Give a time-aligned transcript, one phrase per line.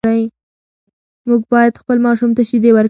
[1.27, 2.79] مور باید خپل ماشوم ته شیدې ورکړي.